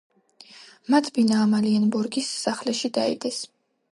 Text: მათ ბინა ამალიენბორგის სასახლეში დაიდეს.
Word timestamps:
მათ 0.93 1.09
ბინა 1.17 1.35
ამალიენბორგის 1.41 2.31
სასახლეში 2.37 2.93
დაიდეს. 2.99 3.41